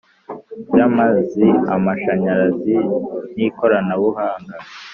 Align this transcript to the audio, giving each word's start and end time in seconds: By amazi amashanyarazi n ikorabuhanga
By 0.71 0.79
amazi 0.87 1.45
amashanyarazi 1.75 2.75
n 3.35 3.37
ikorabuhanga 3.47 4.55